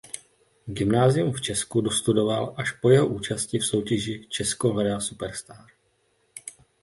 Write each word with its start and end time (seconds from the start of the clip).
Gymnázium 0.67 1.33
v 1.33 1.41
Česku 1.41 1.81
dostudoval 1.81 2.53
až 2.57 2.71
po 2.71 2.89
jeho 2.89 3.07
účasti 3.07 3.59
v 3.59 3.65
soutěži 3.65 4.25
Česko 4.29 4.69
hledá 4.73 4.99
Superstar. 4.99 5.65